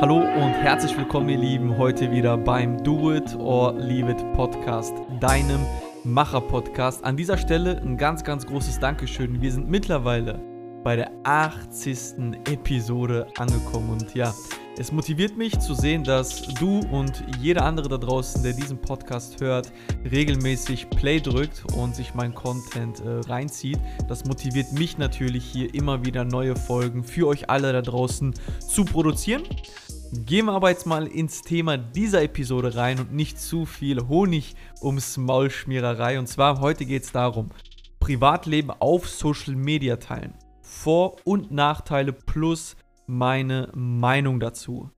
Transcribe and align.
Hallo 0.00 0.16
und 0.16 0.52
herzlich 0.54 0.96
willkommen, 0.98 1.28
ihr 1.28 1.38
Lieben, 1.38 1.78
heute 1.78 2.10
wieder 2.10 2.36
beim 2.36 2.82
Do 2.82 3.12
It 3.14 3.36
or 3.38 3.72
Leave 3.74 4.10
It 4.10 4.32
Podcast, 4.32 4.92
deinem 5.20 5.64
Macher-Podcast. 6.02 7.04
An 7.04 7.16
dieser 7.16 7.38
Stelle 7.38 7.80
ein 7.80 7.96
ganz, 7.96 8.24
ganz 8.24 8.44
großes 8.44 8.80
Dankeschön. 8.80 9.40
Wir 9.40 9.52
sind 9.52 9.70
mittlerweile 9.70 10.40
bei 10.84 10.96
der 10.96 11.10
80. 11.24 12.36
Episode 12.46 13.26
angekommen 13.38 13.90
und 13.90 14.14
ja, 14.14 14.32
es 14.76 14.92
motiviert 14.92 15.36
mich 15.36 15.58
zu 15.60 15.72
sehen, 15.74 16.04
dass 16.04 16.42
du 16.42 16.80
und 16.90 17.24
jeder 17.40 17.64
andere 17.64 17.88
da 17.88 17.96
draußen, 17.96 18.42
der 18.42 18.52
diesen 18.52 18.78
Podcast 18.78 19.40
hört, 19.40 19.72
regelmäßig 20.10 20.90
Play 20.90 21.20
drückt 21.20 21.64
und 21.74 21.94
sich 21.94 22.14
mein 22.14 22.34
Content 22.34 23.00
äh, 23.00 23.20
reinzieht. 23.20 23.78
Das 24.08 24.24
motiviert 24.24 24.72
mich 24.72 24.98
natürlich 24.98 25.44
hier 25.44 25.72
immer 25.74 26.04
wieder 26.04 26.24
neue 26.24 26.56
Folgen 26.56 27.02
für 27.02 27.28
euch 27.28 27.48
alle 27.48 27.72
da 27.72 27.82
draußen 27.82 28.34
zu 28.58 28.84
produzieren. 28.84 29.44
Gehen 30.12 30.46
wir 30.46 30.52
aber 30.52 30.70
jetzt 30.70 30.86
mal 30.86 31.06
ins 31.06 31.42
Thema 31.42 31.78
dieser 31.78 32.22
Episode 32.22 32.74
rein 32.74 32.98
und 32.98 33.12
nicht 33.12 33.40
zu 33.40 33.66
viel 33.66 34.06
Honig 34.08 34.54
ums 34.82 35.16
Maulschmiererei. 35.16 36.18
Und 36.18 36.26
zwar 36.26 36.60
heute 36.60 36.84
geht 36.84 37.04
es 37.04 37.12
darum, 37.12 37.50
Privatleben 38.00 38.70
auf 38.70 39.08
Social 39.08 39.54
Media 39.54 39.96
teilen. 39.96 40.34
Vor- 40.64 41.16
und 41.24 41.52
Nachteile 41.52 42.12
plus 42.12 42.76
meine 43.06 43.70
Meinung 43.74 44.40
dazu. 44.40 44.90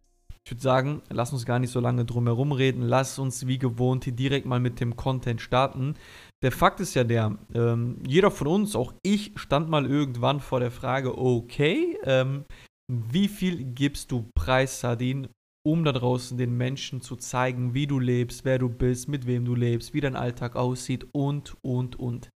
Ich 0.44 0.52
würde 0.52 0.62
sagen, 0.62 1.02
lass 1.10 1.32
uns 1.32 1.44
gar 1.44 1.58
nicht 1.58 1.72
so 1.72 1.80
lange 1.80 2.04
drum 2.04 2.26
herum 2.26 2.52
reden. 2.52 2.82
Lass 2.82 3.18
uns 3.18 3.48
wie 3.48 3.58
gewohnt 3.58 4.06
direkt 4.16 4.46
mal 4.46 4.60
mit 4.60 4.78
dem 4.78 4.94
Content 4.94 5.40
starten. 5.40 5.94
Der 6.42 6.52
Fakt 6.52 6.78
ist 6.78 6.94
ja 6.94 7.02
der, 7.02 7.36
ähm, 7.52 7.98
jeder 8.06 8.30
von 8.30 8.46
uns, 8.46 8.76
auch 8.76 8.94
ich, 9.02 9.32
stand 9.34 9.68
mal 9.68 9.86
irgendwann 9.86 10.38
vor 10.38 10.60
der 10.60 10.70
Frage, 10.70 11.18
okay, 11.18 11.98
ähm, 12.04 12.44
wie 12.88 13.26
viel 13.26 13.64
gibst 13.64 14.12
du 14.12 14.30
preis, 14.36 14.78
Sardin, 14.78 15.26
um 15.66 15.82
da 15.82 15.90
draußen 15.90 16.38
den 16.38 16.56
Menschen 16.56 17.00
zu 17.00 17.16
zeigen, 17.16 17.74
wie 17.74 17.88
du 17.88 17.98
lebst, 17.98 18.44
wer 18.44 18.60
du 18.60 18.68
bist, 18.68 19.08
mit 19.08 19.26
wem 19.26 19.44
du 19.44 19.56
lebst, 19.56 19.94
wie 19.94 20.00
dein 20.00 20.14
Alltag 20.14 20.54
aussieht 20.54 21.08
und, 21.10 21.56
und, 21.62 21.98
und. 21.98 22.30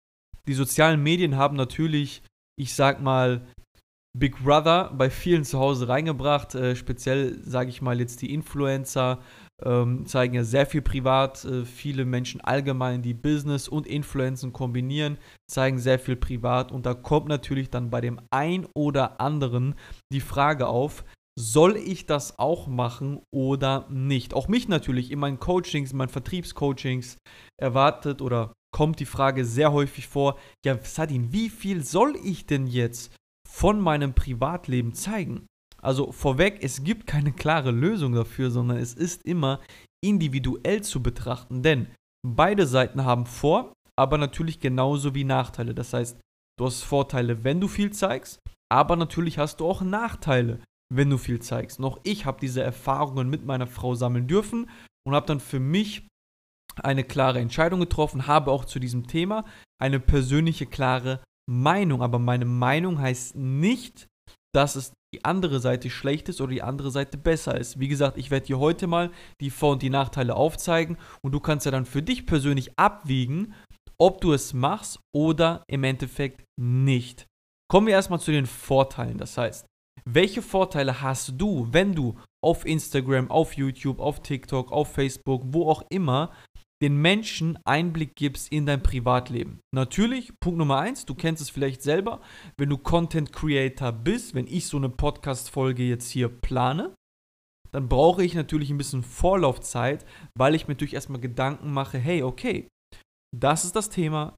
Die 0.47 0.55
sozialen 0.55 1.03
Medien 1.03 1.37
haben 1.37 1.57
natürlich, 1.57 2.23
ich 2.59 2.75
sag 2.75 3.01
mal, 3.01 3.47
Big 4.19 4.43
Brother 4.43 4.93
bei 4.97 5.11
vielen 5.11 5.45
zu 5.45 5.59
Hause 5.59 5.89
reingebracht. 5.89 6.55
Äh, 6.55 6.75
speziell, 6.75 7.39
sage 7.45 7.71
ich 7.71 7.83
mal, 7.83 8.01
jetzt 8.01 8.21
die 8.21 8.35
Influencer 8.35 9.21
ähm, 9.63 10.07
zeigen 10.07 10.35
ja 10.35 10.45
sehr 10.45 10.67
viel 10.67 10.83
privat. 10.83 11.45
Äh, 11.45 11.65
viele 11.65 12.05
Menschen 12.05 12.41
allgemein, 12.41 13.03
die 13.03 13.15
Business 13.15 13.69
und 13.69 13.87
Influenzen 13.87 14.53
kombinieren, 14.53 15.19
zeigen 15.49 15.79
sehr 15.79 15.99
viel 15.99 16.17
privat. 16.17 16.73
Und 16.73 16.85
da 16.85 16.95
kommt 16.95 17.29
natürlich 17.29 17.71
dann 17.71 17.91
bei 17.91 18.01
dem 18.01 18.21
ein 18.31 18.67
oder 18.75 19.21
anderen 19.21 19.75
die 20.13 20.21
Frage 20.21 20.67
auf, 20.67 21.05
soll 21.39 21.77
ich 21.77 22.07
das 22.07 22.41
auch 22.41 22.67
machen 22.67 23.21
oder 23.33 23.87
nicht? 23.89 24.35
Auch 24.35 24.49
mich 24.49 24.67
natürlich 24.67 25.13
in 25.13 25.21
meinen 25.21 25.39
Coachings, 25.39 25.93
in 25.93 25.99
meinen 25.99 26.09
Vertriebscoachings 26.09 27.19
erwartet 27.61 28.21
oder 28.21 28.53
kommt 28.71 29.01
die 29.01 29.07
Frage 29.07 29.45
sehr 29.45 29.73
häufig 29.73 30.07
vor, 30.07 30.39
ja, 30.65 30.79
Sadin, 30.83 31.33
wie 31.33 31.49
viel 31.49 31.85
soll 31.85 32.17
ich 32.23 32.47
denn 32.47 32.67
jetzt 32.67 33.15
von 33.49 33.81
meinem 33.81 34.15
Privatleben 34.15 34.93
zeigen. 34.93 35.47
Also 35.81 36.13
vorweg, 36.13 36.59
es 36.63 36.85
gibt 36.85 37.07
keine 37.07 37.33
klare 37.33 37.71
Lösung 37.71 38.13
dafür, 38.13 38.51
sondern 38.51 38.79
es 38.79 38.95
ist 38.95 39.25
immer 39.25 39.61
individuell 40.05 40.83
zu 40.83 41.03
betrachten, 41.03 41.63
denn 41.63 41.87
beide 42.27 42.67
Seiten 42.67 43.05
haben 43.05 43.27
Vor, 43.27 43.73
aber 43.97 44.19
natürlich 44.19 44.61
genauso 44.61 45.15
wie 45.15 45.25
Nachteile. 45.25 45.75
Das 45.75 45.93
heißt, 45.93 46.21
du 46.59 46.67
hast 46.67 46.83
Vorteile, 46.83 47.45
wenn 47.45 47.61
du 47.61 47.69
viel 47.69 47.93
zeigst, 47.93 48.39
aber 48.71 48.97
natürlich 48.97 49.39
hast 49.39 49.61
du 49.61 49.67
auch 49.67 49.83
Nachteile, 49.83 50.61
wenn 50.93 51.11
du 51.11 51.19
viel 51.19 51.41
zeigst. 51.41 51.81
Noch 51.81 52.01
ich 52.03 52.27
habe 52.27 52.41
diese 52.41 52.63
Erfahrungen 52.63 53.29
mit 53.29 53.45
meiner 53.45 53.67
Frau 53.67 53.95
sammeln 53.95 54.27
dürfen 54.27 54.69
und 55.07 55.15
habe 55.15 55.27
dann 55.27 55.41
für 55.41 55.61
mich 55.61 56.07
eine 56.85 57.05
klare 57.05 57.41
Entscheidung 57.41 57.81
getroffen, 57.81 58.27
habe 58.27 58.51
auch 58.51 58.65
zu 58.65 58.79
diesem 58.79 59.07
Thema 59.07 59.45
eine 59.81 60.01
persönliche 60.01 60.67
klare 60.67 61.21
Meinung, 61.49 62.03
aber 62.03 62.19
meine 62.19 62.45
Meinung 62.45 62.99
heißt 62.99 63.37
nicht, 63.37 64.07
dass 64.55 64.77
es 64.77 64.93
die 65.15 65.25
andere 65.25 65.61
Seite 65.61 65.89
schlecht 65.89 66.29
ist 66.29 66.41
oder 66.41 66.53
die 66.53 66.63
andere 66.63 66.91
Seite 66.91 67.17
besser 67.17 67.59
ist. 67.59 67.81
Wie 67.81 67.89
gesagt, 67.89 68.19
ich 68.19 68.31
werde 68.31 68.47
dir 68.47 68.59
heute 68.59 68.87
mal 68.87 69.11
die 69.41 69.51
Vor- 69.51 69.73
und 69.73 69.83
die 69.83 69.91
Nachteile 69.91 70.37
aufzeigen 70.37 70.99
und 71.23 71.33
du 71.33 71.41
kannst 71.41 71.65
ja 71.65 71.73
dann 71.73 71.87
für 71.87 72.03
dich 72.03 72.27
persönlich 72.27 72.79
abwiegen, 72.79 73.55
ob 73.99 74.21
du 74.21 74.33
es 74.33 74.53
machst 74.53 75.01
oder 75.15 75.63
im 75.67 75.85
Endeffekt 75.85 76.45
nicht. 76.61 77.27
Kommen 77.71 77.87
wir 77.87 77.95
erstmal 77.95 78.21
zu 78.21 78.33
den 78.33 78.47
Vorteilen. 78.47 79.19
Das 79.19 79.37
heißt, 79.37 79.67
welche 80.05 80.43
Vorteile 80.43 81.03
hast 81.03 81.35
du, 81.37 81.69
wenn 81.71 81.95
du 81.95 82.17
auf 82.43 82.65
Instagram, 82.65 83.31
auf 83.31 83.55
YouTube, 83.55 84.01
auf 84.01 84.23
TikTok, 84.23 84.73
auf 84.73 84.93
Facebook, 84.93 85.43
wo 85.47 85.69
auch 85.69 85.83
immer 85.91 86.33
den 86.83 86.97
Menschen 86.97 87.59
Einblick 87.65 88.15
gibst 88.15 88.53
in 88.53 88.67
dein 88.67 88.83
Privatleben. 88.83 89.61
Natürlich, 89.75 90.33
Punkt 90.41 90.59
Nummer 90.59 90.79
eins, 90.79 91.05
du 91.05 91.15
kennst 91.15 91.43
es 91.43 91.51
vielleicht 91.51 91.83
selber, 91.83 92.21
wenn 92.57 92.69
du 92.69 92.79
Content 92.79 93.33
Creator 93.33 93.93
bist, 93.93 94.35
wenn 94.35 94.47
ich 94.47 94.67
so 94.67 94.77
eine 94.77 94.89
Podcast-Folge 94.89 95.83
jetzt 95.83 96.11
hier 96.11 96.29
plane, 96.29 96.95
dann 97.73 97.89
brauche 97.89 98.25
ich 98.25 98.35
natürlich 98.35 98.71
ein 98.71 98.79
bisschen 98.79 99.03
Vorlaufzeit, 99.03 100.07
weil 100.35 100.55
ich 100.55 100.69
mir 100.69 100.75
natürlich 100.75 100.95
erstmal 100.95 101.21
Gedanken 101.21 101.73
mache, 101.73 101.99
hey, 101.99 102.23
okay, 102.23 102.69
das 103.37 103.65
ist 103.65 103.77
das 103.77 103.91
Thema 103.91 104.35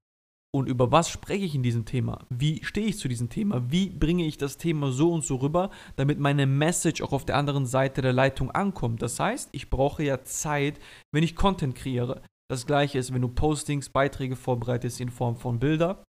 und 0.53 0.69
über 0.69 0.91
was 0.91 1.09
spreche 1.09 1.45
ich 1.45 1.55
in 1.55 1.63
diesem 1.63 1.85
Thema? 1.85 2.27
Wie 2.29 2.65
stehe 2.65 2.89
ich 2.89 2.99
zu 2.99 3.09
diesem 3.09 3.29
Thema? 3.29 3.71
Wie 3.71 3.89
bringe 3.89 4.27
ich 4.27 4.37
das 4.37 4.57
Thema 4.57 4.91
so 4.91 5.13
und 5.13 5.25
so 5.25 5.37
rüber, 5.37 5.71
damit 5.97 6.19
meine 6.19 6.47
Message 6.47 7.03
auch 7.03 7.13
auf 7.13 7.25
der 7.25 7.37
anderen 7.37 7.67
Seite 7.67 8.03
der 8.03 8.13
Leitung 8.13 8.51
ankommt? 8.51 9.01
Das 9.03 9.21
heißt, 9.21 9.51
ich 9.53 9.71
brauche 9.71 10.03
ja 10.03 10.25
Zeit, 10.25 10.81
wenn 11.13 11.23
ich 11.23 11.37
Content 11.37 11.77
kreiere. 11.77 12.23
Das 12.51 12.67
gleiche 12.67 12.99
ist, 12.99 13.15
wenn 13.15 13.23
du 13.23 13.29
Postings, 13.29 13.91
Beiträge 13.91 14.35
vorbereitest 14.35 15.01
in 15.01 15.11
Form 15.11 15.37
von 15.37 15.61
Bilder. 15.61 16.03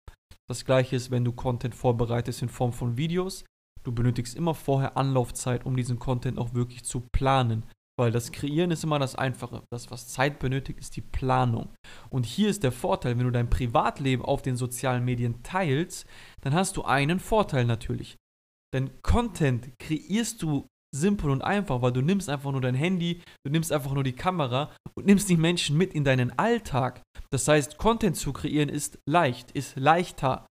Das 0.49 0.65
gleiche 0.65 0.95
ist, 0.95 1.11
wenn 1.11 1.25
du 1.25 1.33
Content 1.33 1.75
vorbereitest 1.75 2.43
in 2.43 2.49
Form 2.49 2.73
von 2.73 2.97
Videos. 2.97 3.45
Du 3.83 3.91
benötigst 3.93 4.37
immer 4.37 4.55
vorher 4.55 4.97
Anlaufzeit, 4.97 5.67
um 5.67 5.77
diesen 5.77 5.99
Content 5.99 6.39
auch 6.39 6.55
wirklich 6.55 6.85
zu 6.85 7.01
planen. 7.13 7.65
Weil 7.99 8.13
das 8.13 8.31
Kreieren 8.31 8.71
ist 8.71 8.85
immer 8.85 8.99
das 8.99 9.17
Einfache. 9.17 9.65
Das, 9.73 9.91
was 9.91 10.09
Zeit 10.09 10.39
benötigt, 10.39 10.79
ist 10.79 10.95
die 10.97 11.01
Planung. 11.01 11.71
Und 12.11 12.27
hier 12.27 12.49
ist 12.49 12.63
der 12.63 12.73
Vorteil, 12.73 13.19
wenn 13.19 13.25
du 13.25 13.33
dein 13.33 13.51
Privatleben 13.51 14.25
auf 14.25 14.41
den 14.41 14.57
sozialen 14.57 15.05
Medien 15.05 15.43
teilst, 15.43 16.07
dann 16.43 16.55
hast 16.55 16.77
du 16.77 16.85
einen 16.85 17.19
Vorteil 17.19 17.65
natürlich. 17.65 18.17
Denn 18.73 18.91
Content 19.03 19.71
kreierst 19.79 20.43
du 20.43 20.67
simpel 20.95 21.31
und 21.31 21.43
einfach, 21.43 21.83
weil 21.83 21.93
du 21.93 22.01
nimmst 22.01 22.29
einfach 22.29 22.53
nur 22.53 22.61
dein 22.61 22.75
Handy, 22.75 23.21
du 23.45 23.51
nimmst 23.51 23.73
einfach 23.73 23.93
nur 23.93 24.05
die 24.05 24.15
Kamera 24.15 24.71
und 24.95 25.07
nimmst 25.07 25.29
die 25.29 25.37
Menschen 25.37 25.77
mit 25.77 25.93
in 25.93 26.05
deinen 26.05 26.39
Alltag. 26.39 27.03
Das 27.31 27.49
heißt, 27.49 27.79
Content 27.79 28.17
zu 28.17 28.33
kreieren 28.33 28.69
ist 28.69 28.99
leicht, 29.09 29.51
ist 29.51 29.77
leichter, 29.77 30.47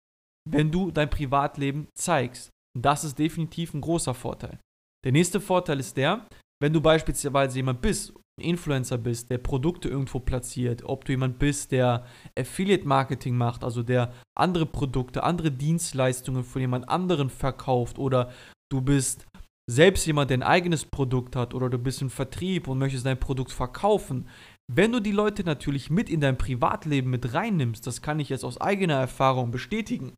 wenn 0.50 0.72
du 0.72 0.91
dein 0.91 1.09
Privatleben 1.09 1.88
zeigst. 1.96 2.50
Und 2.75 2.84
das 2.84 3.03
ist 3.03 3.18
definitiv 3.18 3.74
ein 3.74 3.81
großer 3.81 4.14
Vorteil. 4.14 4.59
Der 5.06 5.12
nächste 5.12 5.40
Vorteil 5.40 5.79
ist 5.79 5.97
der, 5.97 6.28
wenn 6.59 6.73
du 6.73 6.81
beispielsweise 6.81 7.57
jemand 7.57 7.81
bist, 7.81 8.13
ein 8.40 8.45
Influencer 8.45 8.97
bist, 8.97 9.29
der 9.31 9.40
Produkte 9.40 9.90
irgendwo 9.90 10.19
platziert, 10.19 10.84
ob 10.84 11.06
du 11.06 11.13
jemand 11.13 11.40
bist, 11.40 11.72
der 11.72 12.06
Affiliate 12.38 12.88
Marketing 12.88 13.35
macht, 13.35 13.63
also 13.63 13.84
der 13.84 14.13
andere 14.35 14.66
Produkte, 14.66 15.23
andere 15.23 15.51
Dienstleistungen 15.51 16.44
von 16.44 16.62
jemand 16.62 16.88
anderen 16.90 17.29
verkauft 17.29 17.97
oder 17.97 18.31
du 18.72 18.81
bist 18.81 19.25
selbst 19.69 20.06
jemand, 20.06 20.29
der 20.29 20.38
ein 20.38 20.44
eigenes 20.44 20.85
Produkt 20.85 21.35
hat 21.35 21.53
oder 21.53 21.69
du 21.69 21.78
bist 21.78 22.01
im 22.01 22.09
Vertrieb 22.09 22.67
und 22.67 22.78
möchtest 22.78 23.06
dein 23.06 23.19
Produkt 23.19 23.51
verkaufen, 23.51 24.28
wenn 24.72 24.91
du 24.91 25.00
die 25.00 25.12
Leute 25.12 25.44
natürlich 25.44 25.90
mit 25.90 26.09
in 26.09 26.22
dein 26.22 26.38
Privatleben 26.38 27.09
mit 27.09 27.34
reinnimmst, 27.34 27.88
das 27.88 28.01
kann 28.01 28.19
ich 28.19 28.29
jetzt 28.29 28.44
aus 28.44 28.59
eigener 28.59 28.96
Erfahrung 28.96 29.51
bestätigen, 29.51 30.13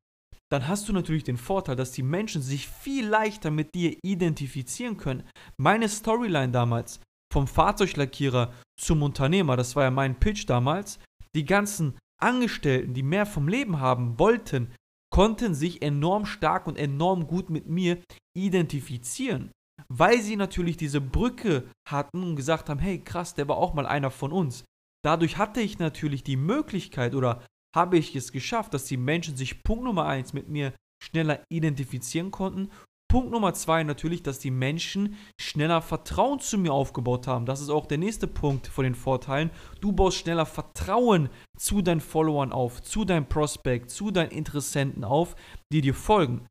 dann 0.52 0.68
hast 0.68 0.90
du 0.90 0.94
natürlich 0.94 1.24
den 1.24 1.38
Vorteil, 1.38 1.76
dass 1.76 1.92
die 1.92 2.04
Menschen 2.04 2.42
sich 2.42 2.68
viel 2.68 3.08
leichter 3.08 3.52
mit 3.52 3.76
dir 3.76 3.98
identifizieren 4.04 4.98
können. 4.98 5.24
Meine 5.58 5.88
Storyline 5.88 6.52
damals, 6.52 7.00
vom 7.32 7.48
Fahrzeuglackierer 7.48 8.54
zum 8.80 9.04
Unternehmer, 9.04 9.56
das 9.56 9.76
war 9.76 9.84
ja 9.84 9.92
mein 9.92 10.20
Pitch 10.20 10.50
damals, 10.50 11.00
die 11.36 11.46
ganzen 11.46 11.98
Angestellten, 12.20 12.94
die 12.94 13.04
mehr 13.04 13.26
vom 13.26 13.48
Leben 13.48 13.80
haben 13.80 14.18
wollten, 14.18 14.74
konnten 15.12 15.54
sich 15.54 15.82
enorm 15.82 16.26
stark 16.26 16.68
und 16.68 16.78
enorm 16.78 17.28
gut 17.28 17.50
mit 17.50 17.68
mir 17.68 18.02
identifizieren, 18.36 19.52
weil 19.88 20.22
sie 20.22 20.36
natürlich 20.36 20.78
diese 20.78 21.02
Brücke 21.02 21.70
hatten 21.88 22.24
und 22.24 22.36
gesagt 22.36 22.70
haben, 22.70 22.80
hey 22.80 23.00
krass, 23.00 23.36
der 23.36 23.48
war 23.48 23.58
auch 23.58 23.74
mal 23.74 23.86
einer 23.86 24.12
von 24.12 24.32
uns. 24.32 24.64
Dadurch 25.04 25.38
hatte 25.38 25.62
ich 25.62 25.80
natürlich 25.80 26.24
die 26.24 26.36
Möglichkeit 26.36 27.16
oder 27.16 27.44
habe 27.76 27.98
ich 27.98 28.16
es 28.16 28.32
geschafft, 28.32 28.74
dass 28.74 28.86
die 28.86 28.98
Menschen 28.98 29.38
sich 29.38 29.64
Punkt 29.64 29.84
Nummer 29.84 30.06
eins 30.06 30.34
mit 30.34 30.50
mir 30.50 30.74
schneller 31.02 31.44
identifizieren 31.50 32.32
konnten 32.32 32.70
Punkt 33.10 33.32
Nummer 33.32 33.56
zwei 33.56 33.84
natürlich, 33.84 34.22
dass 34.22 34.38
die 34.38 34.52
Menschen 34.52 35.18
schneller 35.42 35.82
Vertrauen 35.82 36.40
zu 36.40 36.60
mir 36.60 36.72
aufgebaut 36.72 37.26
haben. 37.26 37.48
Das 37.48 37.60
ist 37.60 37.72
auch 37.72 37.88
der 37.88 37.98
nächste 37.98 38.28
Punkt 38.28 38.68
von 38.68 38.84
den 38.84 38.94
Vorteilen. 38.94 39.50
Du 39.82 39.92
baust 39.92 40.20
schneller 40.20 40.46
Vertrauen 40.46 41.30
zu 41.58 41.82
deinen 41.82 42.02
Followern 42.02 42.52
auf, 42.52 42.84
zu 42.84 43.06
deinem 43.06 43.26
Prospect, 43.26 43.90
zu 43.90 44.12
deinen 44.12 44.30
Interessenten 44.30 45.04
auf, 45.04 45.36
die 45.74 45.82
dir 45.82 45.96
folgen. 45.96 46.46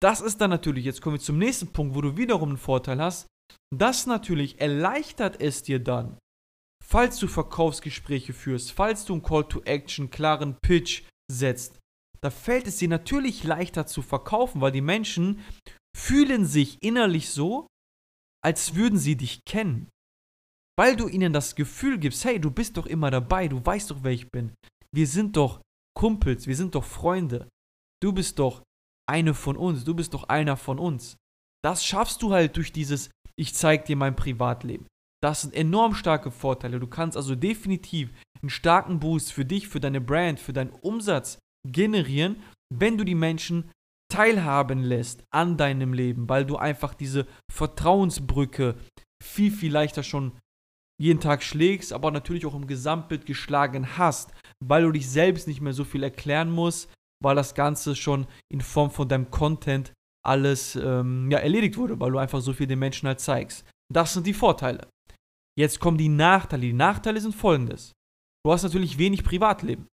Das 0.00 0.20
ist 0.20 0.40
dann 0.40 0.50
natürlich, 0.50 0.84
jetzt 0.84 1.02
kommen 1.02 1.16
wir 1.16 1.20
zum 1.20 1.38
nächsten 1.38 1.72
Punkt, 1.72 1.96
wo 1.96 2.00
du 2.00 2.16
wiederum 2.16 2.50
einen 2.50 2.58
Vorteil 2.58 3.00
hast. 3.00 3.26
Das 3.74 4.06
natürlich 4.06 4.60
erleichtert 4.60 5.40
es 5.40 5.64
dir 5.64 5.80
dann, 5.80 6.18
falls 6.86 7.18
du 7.18 7.28
Verkaufsgespräche 7.28 8.32
führst, 8.32 8.72
falls 8.72 9.04
du 9.04 9.14
einen 9.14 9.22
Call 9.22 9.48
to 9.48 9.60
Action, 9.62 10.10
klaren 10.10 10.56
Pitch 10.60 11.02
setzt, 11.30 11.80
da 12.20 12.30
fällt 12.30 12.66
es 12.66 12.78
dir 12.78 12.88
natürlich 12.88 13.44
leichter 13.44 13.86
zu 13.86 14.02
verkaufen, 14.02 14.60
weil 14.60 14.72
die 14.72 14.80
Menschen 14.80 15.40
fühlen 15.96 16.46
sich 16.46 16.82
innerlich 16.82 17.30
so, 17.30 17.66
als 18.44 18.74
würden 18.74 18.98
sie 18.98 19.16
dich 19.16 19.44
kennen. 19.44 19.88
Weil 20.78 20.96
du 20.96 21.08
ihnen 21.08 21.32
das 21.32 21.54
Gefühl 21.54 21.98
gibst, 21.98 22.24
hey, 22.24 22.40
du 22.40 22.50
bist 22.50 22.76
doch 22.76 22.86
immer 22.86 23.10
dabei, 23.10 23.48
du 23.48 23.64
weißt 23.64 23.90
doch, 23.90 24.02
wer 24.02 24.12
ich 24.12 24.30
bin. 24.30 24.54
Wir 24.94 25.06
sind 25.06 25.36
doch 25.36 25.60
Kumpels, 25.96 26.46
wir 26.46 26.56
sind 26.56 26.74
doch 26.74 26.84
Freunde. 26.84 27.48
Du 28.02 28.12
bist 28.12 28.38
doch 28.38 28.62
eine 29.08 29.34
von 29.34 29.56
uns, 29.56 29.84
du 29.84 29.94
bist 29.94 30.12
doch 30.14 30.24
einer 30.24 30.56
von 30.56 30.78
uns. 30.78 31.16
Das 31.64 31.84
schaffst 31.84 32.22
du 32.22 32.32
halt 32.32 32.56
durch 32.56 32.72
dieses, 32.72 33.10
ich 33.38 33.54
zeig 33.54 33.86
dir 33.86 33.96
mein 33.96 34.16
Privatleben. 34.16 34.86
Das 35.26 35.40
sind 35.40 35.54
enorm 35.54 35.96
starke 35.96 36.30
Vorteile. 36.30 36.78
Du 36.78 36.86
kannst 36.86 37.16
also 37.16 37.34
definitiv 37.34 38.12
einen 38.40 38.48
starken 38.48 39.00
Boost 39.00 39.32
für 39.32 39.44
dich, 39.44 39.66
für 39.66 39.80
deine 39.80 40.00
Brand, 40.00 40.38
für 40.38 40.52
deinen 40.52 40.70
Umsatz 40.70 41.40
generieren, 41.66 42.44
wenn 42.72 42.96
du 42.96 43.02
die 43.02 43.16
Menschen 43.16 43.72
teilhaben 44.08 44.84
lässt 44.84 45.24
an 45.34 45.56
deinem 45.56 45.94
Leben, 45.94 46.28
weil 46.28 46.46
du 46.46 46.58
einfach 46.58 46.94
diese 46.94 47.26
Vertrauensbrücke 47.52 48.76
viel, 49.20 49.50
viel 49.50 49.72
leichter 49.72 50.04
schon 50.04 50.30
jeden 51.02 51.18
Tag 51.18 51.42
schlägst, 51.42 51.92
aber 51.92 52.12
natürlich 52.12 52.46
auch 52.46 52.54
im 52.54 52.68
Gesamtbild 52.68 53.26
geschlagen 53.26 53.98
hast, 53.98 54.32
weil 54.64 54.84
du 54.84 54.92
dich 54.92 55.10
selbst 55.10 55.48
nicht 55.48 55.60
mehr 55.60 55.72
so 55.72 55.82
viel 55.82 56.04
erklären 56.04 56.52
musst, 56.52 56.88
weil 57.20 57.34
das 57.34 57.56
Ganze 57.56 57.96
schon 57.96 58.28
in 58.48 58.60
Form 58.60 58.92
von 58.92 59.08
deinem 59.08 59.32
Content 59.32 59.92
alles 60.24 60.76
ähm, 60.76 61.28
ja, 61.32 61.38
erledigt 61.38 61.76
wurde, 61.78 61.98
weil 61.98 62.12
du 62.12 62.18
einfach 62.18 62.40
so 62.40 62.52
viel 62.52 62.68
den 62.68 62.78
Menschen 62.78 63.08
halt 63.08 63.18
zeigst. 63.18 63.64
Das 63.92 64.12
sind 64.12 64.24
die 64.28 64.32
Vorteile. 64.32 64.86
Jetzt 65.58 65.80
kommen 65.80 65.98
die 65.98 66.08
Nachteile. 66.08 66.62
Die 66.62 66.72
Nachteile 66.72 67.20
sind 67.20 67.34
folgendes. 67.34 67.92
Du 68.44 68.52
hast 68.52 68.62
natürlich 68.62 68.98
wenig 68.98 69.24
Privatleben. 69.24 69.86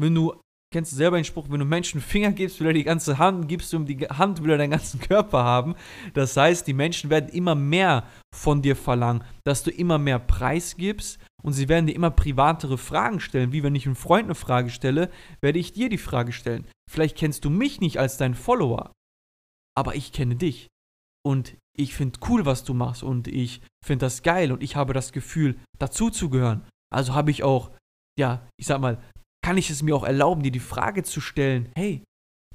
Wenn 0.00 0.14
du 0.14 0.40
kennst 0.72 0.90
du 0.90 0.96
selber 0.96 1.18
den 1.18 1.24
Spruch, 1.24 1.46
wenn 1.50 1.60
du 1.60 1.66
Menschen 1.66 2.00
Finger 2.00 2.32
gibst, 2.32 2.58
will 2.58 2.68
er 2.68 2.72
die 2.72 2.82
ganze 2.82 3.18
Hand, 3.18 3.46
gibst 3.46 3.72
du 3.72 3.76
ihm 3.76 3.86
die 3.86 3.98
Hand, 3.98 4.42
will 4.42 4.50
er 4.50 4.58
deinen 4.58 4.70
ganzen 4.70 4.98
Körper 5.08 5.44
haben. 5.44 5.76
Das 6.14 6.36
heißt, 6.36 6.66
die 6.66 6.72
Menschen 6.72 7.10
werden 7.10 7.28
immer 7.28 7.54
mehr 7.54 8.08
von 8.34 8.62
dir 8.62 8.74
verlangen, 8.74 9.22
dass 9.44 9.62
du 9.62 9.70
immer 9.70 9.98
mehr 9.98 10.18
Preis 10.18 10.76
gibst 10.76 11.20
und 11.42 11.52
sie 11.52 11.68
werden 11.68 11.86
dir 11.86 11.94
immer 11.94 12.10
privatere 12.10 12.78
Fragen 12.78 13.20
stellen. 13.20 13.52
Wie 13.52 13.62
wenn 13.62 13.74
ich 13.74 13.86
einem 13.86 13.96
Freund 13.96 14.24
eine 14.24 14.34
Frage 14.34 14.70
stelle, 14.70 15.10
werde 15.40 15.58
ich 15.58 15.72
dir 15.72 15.88
die 15.88 15.98
Frage 15.98 16.32
stellen. 16.32 16.66
Vielleicht 16.90 17.16
kennst 17.16 17.44
du 17.44 17.50
mich 17.50 17.80
nicht 17.80 17.98
als 17.98 18.16
dein 18.16 18.34
Follower, 18.34 18.92
aber 19.76 19.94
ich 19.94 20.12
kenne 20.12 20.36
dich. 20.36 20.68
Und 21.24 21.56
ich 21.76 21.94
finde 21.94 22.18
cool, 22.28 22.44
was 22.44 22.64
du 22.64 22.74
machst 22.74 23.02
und 23.02 23.28
ich 23.28 23.62
finde 23.84 24.06
das 24.06 24.22
geil 24.22 24.52
und 24.52 24.62
ich 24.62 24.76
habe 24.76 24.92
das 24.92 25.12
Gefühl, 25.12 25.58
dazuzugehören. 25.78 26.66
Also 26.92 27.14
habe 27.14 27.30
ich 27.30 27.42
auch, 27.42 27.70
ja, 28.18 28.46
ich 28.58 28.66
sag 28.66 28.80
mal, 28.80 29.02
kann 29.44 29.56
ich 29.56 29.70
es 29.70 29.82
mir 29.82 29.96
auch 29.96 30.04
erlauben, 30.04 30.42
dir 30.42 30.52
die 30.52 30.60
Frage 30.60 31.02
zu 31.02 31.20
stellen, 31.20 31.72
hey, 31.74 32.04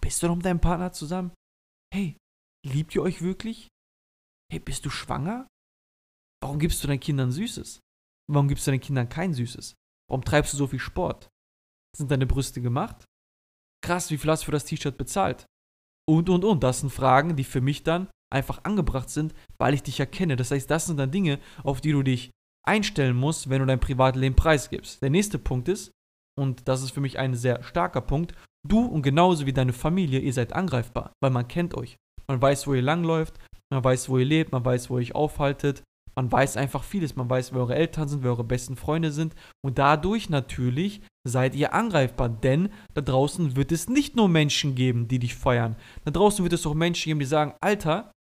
bist 0.02 0.22
du 0.22 0.28
noch 0.28 0.36
mit 0.36 0.46
deinem 0.46 0.62
Partner 0.62 0.92
zusammen? 0.92 1.32
Hey, 1.94 2.18
liebt 2.66 2.94
ihr 2.94 3.02
euch 3.02 3.22
wirklich? 3.22 3.68
Hey, 4.52 4.60
bist 4.60 4.86
du 4.86 4.90
schwanger? 4.90 5.48
Warum 6.42 6.60
gibst 6.60 6.84
du 6.84 6.88
deinen 6.88 7.00
Kindern 7.00 7.32
Süßes? 7.32 7.80
Warum 8.30 8.48
gibst 8.48 8.68
du 8.68 8.72
deinen 8.72 8.82
Kindern 8.82 9.10
kein 9.10 9.34
Süßes? 9.34 9.74
Warum 10.10 10.24
treibst 10.24 10.54
du 10.54 10.58
so 10.58 10.68
viel 10.68 10.80
Sport? 10.80 11.30
Sind 11.98 12.12
deine 12.12 12.28
Brüste 12.28 12.62
gemacht? 12.62 13.06
Krass, 13.84 14.12
wie 14.12 14.18
viel 14.18 14.30
hast 14.30 14.44
du 14.44 14.46
für 14.46 14.52
das 14.52 14.66
T-Shirt 14.66 14.98
bezahlt? 14.98 15.46
Und, 16.08 16.30
und, 16.30 16.46
und. 16.46 16.64
Das 16.64 16.82
sind 16.82 16.92
Fragen, 16.92 17.36
die 17.36 17.44
für 17.44 17.62
mich 17.62 17.84
dann 17.84 18.10
einfach 18.34 18.64
angebracht 18.64 19.10
sind, 19.10 19.34
weil 19.58 19.74
ich 19.74 19.84
dich 19.84 20.00
erkenne. 20.00 20.36
Das 20.36 20.52
heißt, 20.52 20.70
das 20.70 20.86
sind 20.86 20.98
dann 20.98 21.12
Dinge, 21.12 21.40
auf 21.64 21.82
die 21.82 21.92
du 21.92 22.04
dich 22.04 22.32
einstellen 22.68 23.16
musst, 23.16 23.50
wenn 23.50 23.60
du 23.60 23.66
dein 23.66 23.80
Privatleben 23.80 24.36
preisgibst. 24.36 25.02
Der 25.02 25.10
nächste 25.10 25.40
Punkt 25.40 25.70
ist, 25.70 25.92
und 26.38 26.68
das 26.68 26.84
ist 26.84 26.92
für 26.92 27.02
mich 27.02 27.18
ein 27.18 27.34
sehr 27.36 27.64
starker 27.64 28.02
Punkt, 28.02 28.34
du 28.68 28.86
und 28.86 29.02
genauso 29.02 29.46
wie 29.46 29.54
deine 29.54 29.74
Familie, 29.74 30.20
ihr 30.20 30.34
seid 30.34 30.54
angreifbar, 30.54 31.14
weil 31.22 31.32
man 31.32 31.48
kennt 31.48 31.76
euch. 31.76 31.96
Man 32.28 32.42
weiß, 32.42 32.68
wo 32.68 32.74
ihr 32.74 32.82
langläuft, 32.82 33.40
man 33.72 33.84
weiß, 33.84 34.10
wo 34.10 34.18
ihr 34.18 34.26
lebt, 34.26 34.52
man 34.52 34.66
weiß, 34.66 34.90
wo 34.90 34.98
ihr 34.98 35.02
euch 35.02 35.16
aufhaltet, 35.16 35.84
man 36.16 36.32
weiß 36.32 36.58
einfach 36.58 36.84
vieles, 36.84 37.16
man 37.16 37.30
weiß, 37.30 37.54
wer 37.54 37.62
eure 37.62 37.76
Eltern 37.76 38.08
sind, 38.08 38.24
wer 38.24 38.32
eure 38.32 38.44
besten 38.44 38.76
Freunde 38.76 39.12
sind 39.12 39.36
und 39.64 39.78
dadurch 39.78 40.30
natürlich 40.30 41.02
seid 41.28 41.56
ihr 41.56 41.74
angreifbar, 41.74 42.28
denn 42.28 42.70
da 42.94 43.02
draußen 43.02 43.56
wird 43.56 43.72
es 43.72 43.88
nicht 43.88 44.16
nur 44.16 44.28
Menschen 44.28 44.76
geben, 44.76 45.08
die 45.08 45.20
dich 45.20 45.36
feiern. 45.36 45.76
Da 46.06 46.12
draußen 46.12 46.44
wird 46.44 46.54
es 46.54 46.66
auch 46.66 46.74
Menschen 46.74 47.10
geben, 47.12 47.20
die 47.20 47.26
sagen, 47.26 47.54
Alter, 47.62 48.12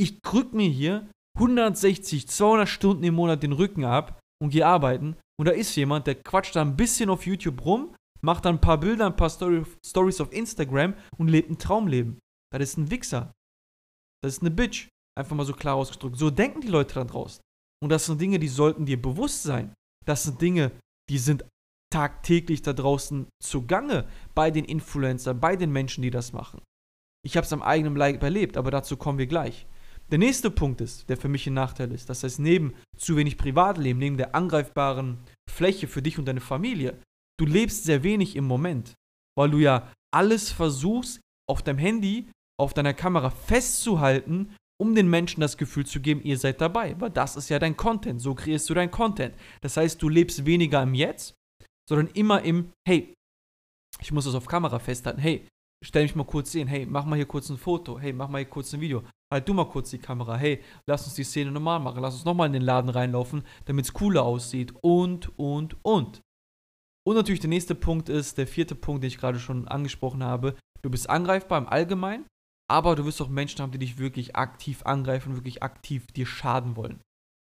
ich 0.00 0.22
krück 0.22 0.52
mir 0.52 0.68
hier 0.68 1.08
160, 1.38 2.28
200 2.28 2.68
Stunden 2.68 3.04
im 3.04 3.14
Monat 3.14 3.42
den 3.42 3.52
Rücken 3.52 3.84
ab 3.84 4.20
und 4.42 4.50
gehe 4.50 4.66
arbeiten 4.66 5.16
und 5.38 5.46
da 5.46 5.52
ist 5.52 5.74
jemand, 5.76 6.06
der 6.06 6.16
quatscht 6.16 6.56
da 6.56 6.62
ein 6.62 6.76
bisschen 6.76 7.10
auf 7.10 7.26
YouTube 7.26 7.64
rum, 7.64 7.94
macht 8.22 8.44
dann 8.44 8.56
ein 8.56 8.60
paar 8.60 8.78
Bilder, 8.78 9.06
ein 9.06 9.16
paar 9.16 9.30
Story, 9.30 9.64
Stories 9.84 10.20
auf 10.20 10.32
Instagram 10.32 10.94
und 11.16 11.28
lebt 11.28 11.50
ein 11.50 11.58
Traumleben. 11.58 12.18
Das 12.52 12.62
ist 12.62 12.76
ein 12.76 12.90
Wichser. 12.90 13.32
Das 14.22 14.34
ist 14.34 14.42
eine 14.42 14.50
Bitch. 14.50 14.88
Einfach 15.18 15.36
mal 15.36 15.46
so 15.46 15.54
klar 15.54 15.76
ausgedrückt. 15.76 16.18
So 16.18 16.30
denken 16.30 16.60
die 16.60 16.68
Leute 16.68 16.94
da 16.94 17.04
draußen. 17.04 17.40
Und 17.82 17.90
das 17.90 18.06
sind 18.06 18.20
Dinge, 18.20 18.38
die 18.38 18.48
sollten 18.48 18.84
dir 18.84 19.00
bewusst 19.00 19.42
sein. 19.42 19.72
Das 20.04 20.24
sind 20.24 20.40
Dinge, 20.40 20.72
die 21.08 21.18
sind 21.18 21.44
tagtäglich 21.92 22.62
da 22.62 22.72
draußen 22.72 23.26
zugange 23.42 24.06
bei 24.34 24.50
den 24.50 24.64
Influencern, 24.64 25.40
bei 25.40 25.56
den 25.56 25.72
Menschen, 25.72 26.02
die 26.02 26.10
das 26.10 26.32
machen. 26.32 26.60
Ich 27.24 27.36
habe 27.36 27.44
es 27.44 27.52
am 27.52 27.62
eigenen 27.62 27.96
Leib 27.96 28.22
erlebt, 28.22 28.56
aber 28.56 28.70
dazu 28.70 28.96
kommen 28.96 29.18
wir 29.18 29.26
gleich. 29.26 29.66
Der 30.10 30.18
nächste 30.18 30.50
Punkt 30.50 30.80
ist, 30.80 31.08
der 31.08 31.16
für 31.16 31.28
mich 31.28 31.46
ein 31.46 31.54
Nachteil 31.54 31.92
ist, 31.92 32.10
das 32.10 32.24
heißt, 32.24 32.40
neben 32.40 32.74
zu 32.96 33.16
wenig 33.16 33.38
Privatleben, 33.38 34.00
neben 34.00 34.16
der 34.16 34.34
angreifbaren 34.34 35.18
Fläche 35.48 35.86
für 35.86 36.02
dich 36.02 36.18
und 36.18 36.24
deine 36.24 36.40
Familie, 36.40 37.00
du 37.38 37.46
lebst 37.46 37.84
sehr 37.84 38.02
wenig 38.02 38.34
im 38.34 38.44
Moment, 38.44 38.94
weil 39.38 39.50
du 39.50 39.58
ja 39.58 39.92
alles 40.12 40.50
versuchst, 40.50 41.20
auf 41.48 41.62
deinem 41.62 41.78
Handy, 41.78 42.30
auf 42.60 42.74
deiner 42.74 42.94
Kamera 42.94 43.30
festzuhalten, 43.30 44.54
um 44.80 44.94
den 44.94 45.08
Menschen 45.08 45.40
das 45.40 45.56
Gefühl 45.56 45.86
zu 45.86 46.00
geben, 46.00 46.22
ihr 46.22 46.38
seid 46.38 46.60
dabei, 46.60 46.98
weil 47.00 47.10
das 47.10 47.36
ist 47.36 47.48
ja 47.48 47.58
dein 47.58 47.76
Content, 47.76 48.20
so 48.20 48.34
kreierst 48.34 48.68
du 48.70 48.74
dein 48.74 48.90
Content. 48.90 49.34
Das 49.60 49.76
heißt, 49.76 50.00
du 50.02 50.08
lebst 50.08 50.44
weniger 50.46 50.82
im 50.82 50.94
Jetzt, 50.94 51.34
sondern 51.88 52.08
immer 52.14 52.42
im, 52.42 52.72
hey, 52.86 53.14
ich 54.00 54.10
muss 54.10 54.24
das 54.24 54.34
auf 54.34 54.46
Kamera 54.46 54.78
festhalten, 54.78 55.20
hey, 55.20 55.46
stell 55.84 56.02
mich 56.02 56.14
mal 56.14 56.24
kurz 56.24 56.52
sehen, 56.52 56.66
hey, 56.66 56.86
mach 56.86 57.04
mal 57.04 57.16
hier 57.16 57.26
kurz 57.26 57.50
ein 57.50 57.58
Foto, 57.58 57.98
hey, 57.98 58.12
mach 58.12 58.28
mal 58.28 58.38
hier 58.38 58.48
kurz 58.48 58.72
ein 58.72 58.80
Video, 58.80 59.04
halt 59.32 59.48
du 59.48 59.54
mal 59.54 59.68
kurz 59.68 59.90
die 59.90 59.98
Kamera, 59.98 60.36
hey, 60.36 60.62
lass 60.86 61.04
uns 61.04 61.14
die 61.14 61.24
Szene 61.24 61.52
normal 61.52 61.80
machen, 61.80 62.02
lass 62.02 62.14
uns 62.14 62.24
nochmal 62.24 62.48
in 62.48 62.52
den 62.52 62.62
Laden 62.62 62.90
reinlaufen, 62.90 63.44
damit 63.66 63.84
es 63.84 63.92
cooler 63.92 64.24
aussieht 64.24 64.74
und, 64.82 65.38
und, 65.38 65.76
und. 65.82 66.20
Und 67.06 67.16
natürlich 67.16 67.40
der 67.40 67.48
nächste 67.48 67.74
Punkt 67.74 68.08
ist, 68.08 68.38
der 68.38 68.46
vierte 68.46 68.74
Punkt, 68.74 69.02
den 69.02 69.08
ich 69.08 69.18
gerade 69.18 69.38
schon 69.38 69.68
angesprochen 69.68 70.22
habe, 70.22 70.56
du 70.82 70.90
bist 70.90 71.08
angreifbar 71.08 71.58
im 71.58 71.68
Allgemeinen, 71.68 72.26
aber 72.70 72.94
du 72.94 73.04
wirst 73.04 73.22
auch 73.22 73.28
Menschen 73.28 73.60
haben, 73.60 73.72
die 73.72 73.78
dich 73.78 73.98
wirklich 73.98 74.36
aktiv 74.36 74.82
angreifen, 74.84 75.34
wirklich 75.34 75.62
aktiv 75.62 76.06
dir 76.08 76.26
schaden 76.26 76.76
wollen. 76.76 77.00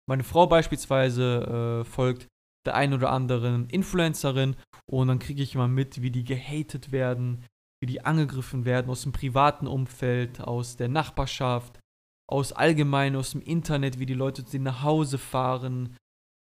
Meine 0.07 0.23
Frau 0.23 0.47
beispielsweise 0.47 1.81
äh, 1.81 1.85
folgt 1.85 2.27
der 2.65 2.75
einen 2.75 2.93
oder 2.93 3.11
anderen 3.11 3.67
Influencerin 3.69 4.55
und 4.89 5.07
dann 5.07 5.19
kriege 5.19 5.41
ich 5.41 5.55
immer 5.55 5.67
mit, 5.67 6.01
wie 6.01 6.11
die 6.11 6.23
gehatet 6.23 6.91
werden, 6.91 7.45
wie 7.81 7.87
die 7.87 8.05
angegriffen 8.05 8.65
werden 8.65 8.89
aus 8.91 9.03
dem 9.03 9.11
privaten 9.11 9.67
Umfeld, 9.67 10.39
aus 10.41 10.77
der 10.77 10.87
Nachbarschaft, 10.87 11.79
aus 12.29 12.53
allgemein, 12.53 13.15
aus 13.15 13.31
dem 13.31 13.41
Internet, 13.41 13.99
wie 13.99 14.05
die 14.05 14.13
Leute 14.13 14.43
sie 14.45 14.59
nach 14.59 14.83
Hause 14.83 15.17
fahren, 15.17 15.97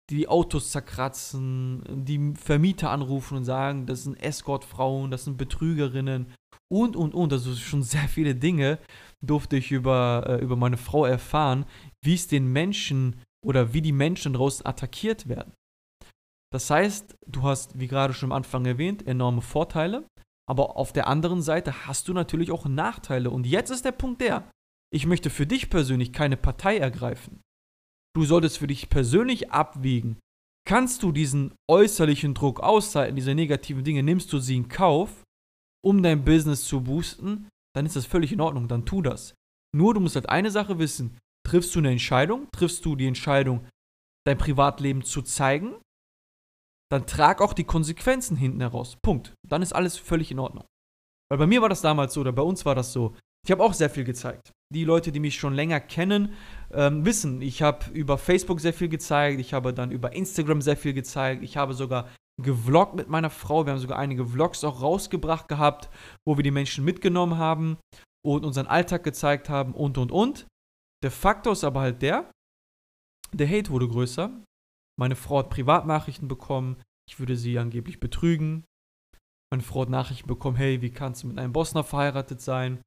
die 0.09 0.27
Autos 0.27 0.71
zerkratzen, 0.71 1.83
die 2.05 2.33
Vermieter 2.35 2.91
anrufen 2.91 3.37
und 3.37 3.45
sagen, 3.45 3.85
das 3.85 4.03
sind 4.03 4.21
Escortfrauen, 4.21 5.11
das 5.11 5.25
sind 5.25 5.37
Betrügerinnen 5.37 6.33
und, 6.71 6.95
und, 6.95 7.13
und. 7.13 7.33
Also 7.33 7.55
schon 7.55 7.83
sehr 7.83 8.07
viele 8.07 8.35
Dinge 8.35 8.79
durfte 9.25 9.57
ich 9.57 9.71
über, 9.71 10.25
äh, 10.27 10.43
über 10.43 10.55
meine 10.55 10.77
Frau 10.77 11.05
erfahren, 11.05 11.65
wie 12.03 12.15
es 12.15 12.27
den 12.27 12.51
Menschen 12.51 13.21
oder 13.45 13.73
wie 13.73 13.81
die 13.81 13.91
Menschen 13.91 14.33
draußen 14.33 14.65
attackiert 14.65 15.27
werden. 15.27 15.53
Das 16.51 16.69
heißt, 16.69 17.15
du 17.27 17.43
hast, 17.43 17.77
wie 17.77 17.87
gerade 17.87 18.13
schon 18.13 18.31
am 18.31 18.37
Anfang 18.37 18.65
erwähnt, 18.65 19.05
enorme 19.05 19.41
Vorteile. 19.41 20.05
Aber 20.49 20.77
auf 20.77 20.93
der 20.93 21.07
anderen 21.07 21.41
Seite 21.41 21.87
hast 21.87 22.07
du 22.07 22.13
natürlich 22.13 22.51
auch 22.51 22.65
Nachteile. 22.65 23.29
Und 23.29 23.45
jetzt 23.45 23.69
ist 23.69 23.85
der 23.85 23.91
Punkt 23.91 24.21
der, 24.21 24.49
ich 24.93 25.05
möchte 25.05 25.29
für 25.29 25.45
dich 25.45 25.69
persönlich 25.69 26.13
keine 26.13 26.37
Partei 26.37 26.77
ergreifen. 26.77 27.41
Du 28.15 28.23
solltest 28.23 28.57
für 28.57 28.67
dich 28.67 28.89
persönlich 28.89 29.51
abwägen, 29.51 30.17
kannst 30.65 31.03
du 31.03 31.11
diesen 31.11 31.53
äußerlichen 31.69 32.33
Druck 32.33 32.61
aushalten, 32.61 33.15
diese 33.15 33.35
negativen 33.35 33.83
Dinge, 33.83 34.03
nimmst 34.03 34.31
du 34.33 34.39
sie 34.39 34.55
in 34.55 34.69
Kauf, 34.69 35.23
um 35.83 36.01
dein 36.01 36.25
Business 36.25 36.65
zu 36.65 36.81
boosten, 36.81 37.47
dann 37.75 37.85
ist 37.85 37.95
das 37.95 38.05
völlig 38.05 38.31
in 38.31 38.41
Ordnung, 38.41 38.67
dann 38.67 38.85
tu 38.85 39.01
das. 39.01 39.35
Nur 39.75 39.93
du 39.93 39.99
musst 39.99 40.15
halt 40.15 40.29
eine 40.29 40.49
Sache 40.49 40.79
wissen, 40.79 41.17
triffst 41.45 41.75
du 41.75 41.79
eine 41.79 41.91
Entscheidung, 41.91 42.47
triffst 42.51 42.83
du 42.85 42.95
die 42.95 43.05
Entscheidung, 43.05 43.67
dein 44.25 44.37
Privatleben 44.37 45.03
zu 45.03 45.21
zeigen 45.21 45.75
dann 46.91 47.05
trag 47.05 47.41
auch 47.41 47.53
die 47.53 47.65
Konsequenzen 47.65 48.37
hinten 48.37 48.61
heraus. 48.61 48.97
Punkt. 49.03 49.33
Dann 49.47 49.61
ist 49.61 49.73
alles 49.73 49.97
völlig 49.97 50.31
in 50.31 50.39
Ordnung. 50.39 50.65
Weil 51.29 51.39
bei 51.39 51.47
mir 51.47 51.61
war 51.61 51.69
das 51.69 51.81
damals 51.81 52.13
so, 52.13 52.21
oder 52.21 52.31
bei 52.31 52.41
uns 52.41 52.65
war 52.65 52.75
das 52.75 52.93
so. 52.93 53.15
Ich 53.45 53.51
habe 53.51 53.63
auch 53.63 53.73
sehr 53.73 53.89
viel 53.89 54.03
gezeigt. 54.03 54.51
Die 54.73 54.83
Leute, 54.83 55.11
die 55.11 55.19
mich 55.19 55.35
schon 55.35 55.53
länger 55.53 55.79
kennen, 55.79 56.33
ähm, 56.71 57.05
wissen, 57.05 57.41
ich 57.41 57.61
habe 57.61 57.89
über 57.91 58.17
Facebook 58.17 58.59
sehr 58.59 58.73
viel 58.73 58.89
gezeigt, 58.89 59.39
ich 59.39 59.53
habe 59.53 59.73
dann 59.73 59.91
über 59.91 60.13
Instagram 60.13 60.61
sehr 60.61 60.75
viel 60.75 60.93
gezeigt, 60.93 61.43
ich 61.43 61.55
habe 61.55 61.73
sogar 61.73 62.09
gevloggt 62.41 62.95
mit 62.95 63.09
meiner 63.09 63.29
Frau, 63.29 63.65
wir 63.65 63.73
haben 63.73 63.79
sogar 63.79 63.99
einige 63.99 64.25
Vlogs 64.25 64.63
auch 64.63 64.81
rausgebracht 64.81 65.47
gehabt, 65.47 65.89
wo 66.25 66.37
wir 66.37 66.43
die 66.43 66.51
Menschen 66.51 66.83
mitgenommen 66.83 67.37
haben 67.37 67.77
und 68.25 68.45
unseren 68.45 68.67
Alltag 68.67 69.03
gezeigt 69.03 69.49
haben 69.49 69.73
und 69.73 69.97
und 69.97 70.11
und. 70.11 70.47
Der 71.03 71.11
Faktor 71.11 71.53
ist 71.53 71.63
aber 71.63 71.81
halt 71.81 72.01
der, 72.01 72.29
der 73.33 73.49
Hate 73.49 73.69
wurde 73.69 73.87
größer. 73.87 74.31
Meine 74.99 75.15
Frau 75.15 75.39
hat 75.39 75.49
Privatnachrichten 75.49 76.27
bekommen, 76.27 76.81
ich 77.07 77.19
würde 77.19 77.37
sie 77.37 77.57
angeblich 77.57 77.99
betrügen. 77.99 78.65
Meine 79.51 79.63
Frau 79.63 79.81
hat 79.81 79.89
Nachrichten 79.89 80.27
bekommen, 80.27 80.57
hey, 80.57 80.81
wie 80.81 80.91
kannst 80.91 81.23
du 81.23 81.27
mit 81.27 81.37
einem 81.37 81.53
Bosner 81.53 81.83
verheiratet 81.83 82.41
sein? 82.41 82.81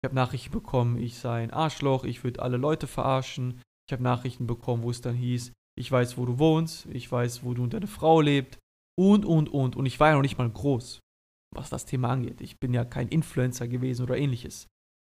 Ich 0.00 0.08
habe 0.08 0.14
Nachrichten 0.14 0.52
bekommen, 0.52 0.98
ich 0.98 1.18
sei 1.18 1.42
ein 1.42 1.50
Arschloch, 1.50 2.04
ich 2.04 2.22
würde 2.22 2.42
alle 2.42 2.58
Leute 2.58 2.86
verarschen. 2.86 3.60
Ich 3.88 3.92
habe 3.92 4.02
Nachrichten 4.02 4.46
bekommen, 4.46 4.82
wo 4.82 4.90
es 4.90 5.00
dann 5.00 5.14
hieß, 5.14 5.52
ich 5.78 5.90
weiß, 5.90 6.18
wo 6.18 6.26
du 6.26 6.38
wohnst, 6.38 6.86
ich 6.86 7.10
weiß, 7.10 7.44
wo 7.44 7.54
du 7.54 7.62
und 7.62 7.74
deine 7.74 7.86
Frau 7.86 8.20
lebt 8.20 8.58
und, 8.98 9.24
und, 9.24 9.48
und. 9.48 9.76
Und 9.76 9.86
ich 9.86 9.98
war 9.98 10.08
ja 10.08 10.14
noch 10.14 10.22
nicht 10.22 10.38
mal 10.38 10.50
groß, 10.50 11.00
was 11.54 11.70
das 11.70 11.86
Thema 11.86 12.10
angeht. 12.10 12.40
Ich 12.40 12.58
bin 12.58 12.74
ja 12.74 12.84
kein 12.84 13.08
Influencer 13.08 13.68
gewesen 13.68 14.02
oder 14.02 14.16
ähnliches. 14.16 14.66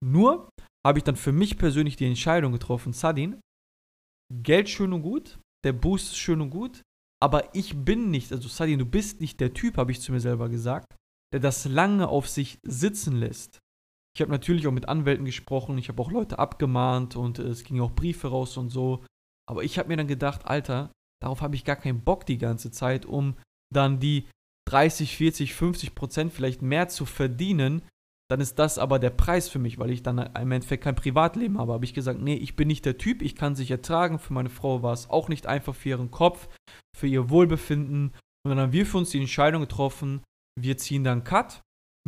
Nur 0.05 0.49
habe 0.85 0.99
ich 0.99 1.03
dann 1.03 1.15
für 1.15 1.31
mich 1.31 1.57
persönlich 1.57 1.95
die 1.95 2.05
Entscheidung 2.05 2.51
getroffen, 2.51 2.93
Sadin, 2.93 3.39
Geld 4.31 4.69
schön 4.69 4.93
und 4.93 5.01
gut, 5.01 5.39
der 5.67 5.73
Boost 5.73 6.13
ist 6.13 6.17
schön 6.17 6.39
und 6.39 6.49
gut, 6.49 6.81
aber 7.21 7.53
ich 7.53 7.75
bin 7.83 8.09
nicht, 8.09 8.31
also 8.31 8.47
Sadin, 8.47 8.79
du 8.79 8.85
bist 8.85 9.19
nicht 9.19 9.41
der 9.41 9.53
Typ, 9.53 9.75
habe 9.75 9.91
ich 9.91 9.99
zu 9.99 10.13
mir 10.13 10.21
selber 10.21 10.47
gesagt, 10.47 10.95
der 11.33 11.41
das 11.41 11.65
lange 11.65 12.07
auf 12.07 12.29
sich 12.29 12.57
sitzen 12.63 13.17
lässt. 13.17 13.59
Ich 14.15 14.21
habe 14.21 14.31
natürlich 14.31 14.65
auch 14.65 14.71
mit 14.71 14.87
Anwälten 14.87 15.25
gesprochen, 15.25 15.77
ich 15.77 15.89
habe 15.89 16.01
auch 16.01 16.09
Leute 16.09 16.39
abgemahnt 16.39 17.17
und 17.17 17.37
es 17.37 17.65
gingen 17.65 17.81
auch 17.81 17.91
Briefe 17.91 18.29
raus 18.29 18.55
und 18.55 18.69
so. 18.69 19.03
Aber 19.45 19.65
ich 19.65 19.77
habe 19.77 19.89
mir 19.89 19.97
dann 19.97 20.07
gedacht, 20.07 20.45
Alter, 20.45 20.93
darauf 21.21 21.41
habe 21.41 21.55
ich 21.55 21.65
gar 21.65 21.75
keinen 21.75 22.01
Bock 22.01 22.25
die 22.25 22.37
ganze 22.37 22.71
Zeit, 22.71 23.05
um 23.05 23.35
dann 23.73 23.99
die 23.99 24.29
30, 24.69 25.17
40, 25.17 25.53
50 25.53 25.95
Prozent 25.95 26.31
vielleicht 26.31 26.61
mehr 26.61 26.87
zu 26.87 27.05
verdienen, 27.05 27.81
dann 28.29 28.41
ist 28.41 28.59
das 28.59 28.77
aber 28.77 28.99
der 28.99 29.09
Preis 29.09 29.49
für 29.49 29.59
mich, 29.59 29.79
weil 29.79 29.91
ich 29.91 30.03
dann 30.03 30.17
im 30.17 30.51
Endeffekt 30.51 30.83
kein 30.83 30.95
Privatleben 30.95 31.57
habe. 31.57 31.73
Habe 31.73 31.85
ich 31.85 31.93
gesagt, 31.93 32.21
nee, 32.21 32.35
ich 32.35 32.55
bin 32.55 32.67
nicht 32.67 32.85
der 32.85 32.97
Typ, 32.97 33.21
ich 33.21 33.35
kann 33.35 33.55
sich 33.55 33.71
ertragen. 33.71 34.19
Für 34.19 34.33
meine 34.33 34.49
Frau 34.49 34.83
war 34.83 34.93
es 34.93 35.09
auch 35.09 35.29
nicht 35.29 35.47
einfach 35.47 35.75
für 35.75 35.89
ihren 35.89 36.11
Kopf, 36.11 36.49
für 36.95 37.07
ihr 37.07 37.29
Wohlbefinden. 37.29 38.13
Und 38.43 38.49
dann 38.49 38.59
haben 38.59 38.73
wir 38.73 38.85
für 38.85 38.97
uns 38.97 39.11
die 39.11 39.19
Entscheidung 39.19 39.61
getroffen, 39.61 40.21
wir 40.59 40.77
ziehen 40.77 41.03
dann 41.03 41.23
Cut 41.23 41.61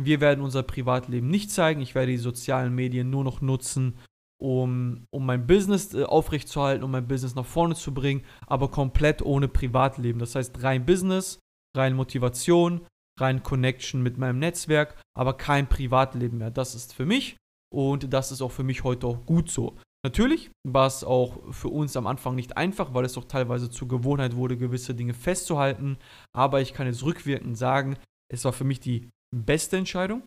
wir 0.04 0.20
werden 0.20 0.42
unser 0.42 0.62
Privatleben 0.62 1.28
nicht 1.28 1.50
zeigen. 1.50 1.80
Ich 1.80 1.94
werde 1.94 2.12
die 2.12 2.18
sozialen 2.18 2.74
Medien 2.74 3.10
nur 3.10 3.24
noch 3.24 3.40
nutzen, 3.40 3.98
um, 4.40 5.06
um 5.10 5.26
mein 5.26 5.46
Business 5.46 5.94
äh, 5.94 6.04
aufrechtzuerhalten, 6.04 6.84
um 6.84 6.90
mein 6.90 7.06
Business 7.06 7.34
nach 7.34 7.46
vorne 7.46 7.74
zu 7.74 7.92
bringen, 7.92 8.24
aber 8.46 8.70
komplett 8.70 9.22
ohne 9.22 9.48
Privatleben. 9.48 10.18
Das 10.18 10.34
heißt 10.34 10.62
rein 10.62 10.86
Business, 10.86 11.38
rein 11.76 11.94
Motivation, 11.94 12.86
rein 13.20 13.42
Connection 13.42 14.02
mit 14.02 14.18
meinem 14.18 14.38
Netzwerk, 14.38 15.00
aber 15.16 15.34
kein 15.34 15.68
Privatleben 15.68 16.38
mehr. 16.38 16.50
Das 16.50 16.74
ist 16.74 16.94
für 16.94 17.06
mich 17.06 17.36
und 17.72 18.12
das 18.12 18.32
ist 18.32 18.42
auch 18.42 18.52
für 18.52 18.64
mich 18.64 18.84
heute 18.84 19.06
auch 19.06 19.26
gut 19.26 19.50
so. 19.50 19.76
Natürlich 20.02 20.50
war 20.66 20.86
es 20.86 21.04
auch 21.04 21.52
für 21.52 21.68
uns 21.68 21.96
am 21.96 22.06
Anfang 22.06 22.34
nicht 22.34 22.56
einfach, 22.56 22.94
weil 22.94 23.04
es 23.04 23.18
auch 23.18 23.26
teilweise 23.26 23.68
zur 23.68 23.86
Gewohnheit 23.86 24.34
wurde, 24.34 24.56
gewisse 24.56 24.94
Dinge 24.94 25.12
festzuhalten. 25.12 25.98
Aber 26.34 26.62
ich 26.62 26.72
kann 26.72 26.86
jetzt 26.86 27.02
rückwirkend 27.02 27.58
sagen, 27.58 27.98
es 28.32 28.44
war 28.44 28.52
für 28.52 28.64
mich 28.64 28.80
die 28.80 29.10
beste 29.34 29.76
Entscheidung. 29.76 30.22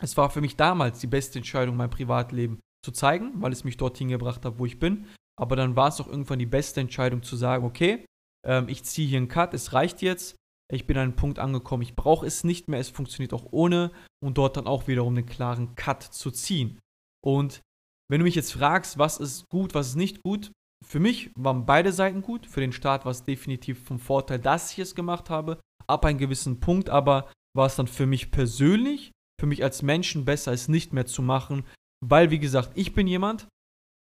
Es 0.00 0.16
war 0.16 0.30
für 0.30 0.40
mich 0.40 0.56
damals 0.56 1.00
die 1.00 1.06
beste 1.06 1.38
Entscheidung, 1.38 1.76
mein 1.76 1.90
Privatleben 1.90 2.60
zu 2.84 2.92
zeigen, 2.92 3.42
weil 3.42 3.52
es 3.52 3.64
mich 3.64 3.76
dorthin 3.76 4.08
gebracht 4.08 4.44
hat, 4.44 4.58
wo 4.58 4.64
ich 4.64 4.78
bin. 4.78 5.06
Aber 5.38 5.54
dann 5.54 5.76
war 5.76 5.88
es 5.88 6.00
auch 6.00 6.08
irgendwann 6.08 6.38
die 6.38 6.46
beste 6.46 6.80
Entscheidung 6.80 7.22
zu 7.22 7.36
sagen, 7.36 7.64
okay, 7.64 8.04
ähm, 8.46 8.68
ich 8.68 8.84
ziehe 8.84 9.08
hier 9.08 9.18
einen 9.18 9.28
Cut, 9.28 9.54
es 9.54 9.72
reicht 9.72 10.00
jetzt. 10.00 10.36
Ich 10.70 10.86
bin 10.86 10.96
an 10.96 11.04
einen 11.04 11.16
Punkt 11.16 11.38
angekommen, 11.38 11.82
ich 11.82 11.96
brauche 11.96 12.26
es 12.26 12.44
nicht 12.44 12.68
mehr, 12.68 12.78
es 12.78 12.90
funktioniert 12.90 13.32
auch 13.32 13.46
ohne 13.52 13.90
und 14.22 14.36
dort 14.36 14.56
dann 14.56 14.66
auch 14.66 14.86
wiederum 14.86 15.16
einen 15.16 15.26
klaren 15.26 15.74
Cut 15.76 16.02
zu 16.02 16.30
ziehen. 16.30 16.78
Und 17.24 17.62
wenn 18.10 18.20
du 18.20 18.24
mich 18.24 18.34
jetzt 18.34 18.52
fragst, 18.52 18.98
was 18.98 19.18
ist 19.18 19.48
gut, 19.48 19.74
was 19.74 19.88
ist 19.88 19.96
nicht 19.96 20.22
gut, 20.22 20.52
für 20.84 21.00
mich 21.00 21.30
waren 21.36 21.66
beide 21.66 21.92
Seiten 21.92 22.22
gut. 22.22 22.46
Für 22.46 22.60
den 22.60 22.72
Staat 22.72 23.04
war 23.04 23.12
es 23.12 23.24
definitiv 23.24 23.84
vom 23.84 23.98
Vorteil, 23.98 24.38
dass 24.38 24.72
ich 24.72 24.78
es 24.78 24.94
gemacht 24.94 25.30
habe, 25.30 25.60
ab 25.86 26.04
einem 26.04 26.18
gewissen 26.18 26.60
Punkt, 26.60 26.88
aber 26.90 27.30
war 27.56 27.66
es 27.66 27.76
dann 27.76 27.88
für 27.88 28.06
mich 28.06 28.30
persönlich, 28.30 29.10
für 29.40 29.46
mich 29.46 29.62
als 29.64 29.82
Menschen 29.82 30.24
besser, 30.24 30.52
es 30.52 30.68
nicht 30.68 30.92
mehr 30.92 31.06
zu 31.06 31.22
machen, 31.22 31.64
weil, 32.04 32.30
wie 32.30 32.38
gesagt, 32.38 32.70
ich 32.74 32.94
bin 32.94 33.06
jemand, 33.06 33.48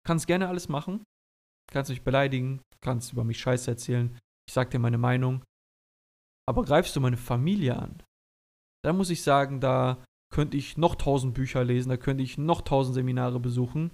kannst 0.06 0.26
gerne 0.26 0.48
alles 0.48 0.68
machen, 0.68 1.02
kannst 1.70 1.90
mich 1.90 2.02
beleidigen, 2.02 2.60
kannst 2.80 3.12
über 3.12 3.24
mich 3.24 3.38
Scheiße 3.38 3.70
erzählen, 3.70 4.18
ich 4.48 4.54
sag 4.54 4.70
dir 4.70 4.78
meine 4.78 4.98
Meinung, 4.98 5.44
aber 6.52 6.64
greifst 6.64 6.94
du 6.94 7.00
meine 7.00 7.16
Familie 7.16 7.76
an, 7.76 8.02
dann 8.84 8.96
muss 8.96 9.10
ich 9.10 9.22
sagen, 9.22 9.60
da 9.60 10.04
könnte 10.32 10.56
ich 10.56 10.76
noch 10.76 10.96
tausend 10.96 11.34
Bücher 11.34 11.64
lesen, 11.64 11.88
da 11.88 11.96
könnte 11.96 12.22
ich 12.22 12.36
noch 12.36 12.60
tausend 12.60 12.94
Seminare 12.94 13.40
besuchen. 13.40 13.90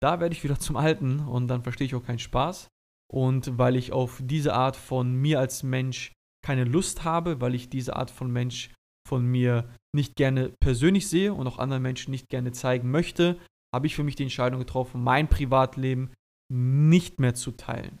Da 0.00 0.20
werde 0.20 0.34
ich 0.34 0.44
wieder 0.44 0.58
zum 0.60 0.76
Alten 0.76 1.20
und 1.20 1.48
dann 1.48 1.62
verstehe 1.62 1.86
ich 1.86 1.94
auch 1.94 2.04
keinen 2.04 2.18
Spaß. 2.18 2.68
Und 3.12 3.58
weil 3.58 3.76
ich 3.76 3.92
auf 3.92 4.20
diese 4.24 4.54
Art 4.54 4.76
von 4.76 5.14
mir 5.14 5.38
als 5.38 5.62
Mensch 5.62 6.12
keine 6.44 6.64
Lust 6.64 7.04
habe, 7.04 7.40
weil 7.40 7.54
ich 7.54 7.70
diese 7.70 7.96
Art 7.96 8.10
von 8.10 8.30
Mensch 8.30 8.72
von 9.08 9.24
mir 9.24 9.68
nicht 9.94 10.16
gerne 10.16 10.50
persönlich 10.60 11.08
sehe 11.08 11.32
und 11.32 11.46
auch 11.46 11.58
anderen 11.58 11.82
Menschen 11.82 12.10
nicht 12.10 12.28
gerne 12.28 12.52
zeigen 12.52 12.90
möchte, 12.90 13.38
habe 13.74 13.86
ich 13.86 13.94
für 13.94 14.04
mich 14.04 14.16
die 14.16 14.24
Entscheidung 14.24 14.60
getroffen, 14.60 15.02
mein 15.02 15.28
Privatleben 15.28 16.12
nicht 16.52 17.20
mehr 17.20 17.34
zu 17.34 17.52
teilen. 17.52 17.98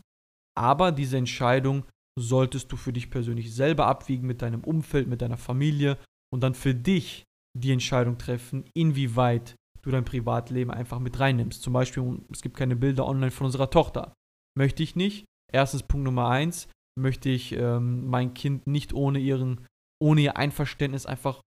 Aber 0.56 0.92
diese 0.92 1.16
Entscheidung 1.16 1.84
solltest 2.18 2.70
du 2.70 2.76
für 2.76 2.92
dich 2.92 3.10
persönlich 3.10 3.54
selber 3.54 3.86
abwiegen 3.86 4.26
mit 4.26 4.42
deinem 4.42 4.62
Umfeld, 4.62 5.08
mit 5.08 5.22
deiner 5.22 5.36
Familie 5.36 5.98
und 6.32 6.42
dann 6.42 6.54
für 6.54 6.74
dich 6.74 7.24
die 7.56 7.72
Entscheidung 7.72 8.18
treffen, 8.18 8.64
inwieweit 8.74 9.54
du 9.82 9.90
dein 9.90 10.04
Privatleben 10.04 10.70
einfach 10.70 10.98
mit 10.98 11.18
reinnimmst. 11.20 11.62
Zum 11.62 11.72
Beispiel, 11.72 12.20
es 12.32 12.42
gibt 12.42 12.56
keine 12.56 12.76
Bilder 12.76 13.06
online 13.06 13.30
von 13.30 13.46
unserer 13.46 13.70
Tochter. 13.70 14.14
Möchte 14.56 14.82
ich 14.82 14.96
nicht. 14.96 15.24
Erstens 15.52 15.82
Punkt 15.82 16.04
Nummer 16.04 16.28
eins 16.28 16.68
möchte 16.98 17.28
ich 17.28 17.52
ähm, 17.52 18.06
mein 18.06 18.34
Kind 18.34 18.66
nicht 18.66 18.92
ohne 18.92 19.18
ihren, 19.18 19.66
ohne 20.00 20.20
ihr 20.20 20.36
Einverständnis 20.36 21.06
einfach 21.06 21.40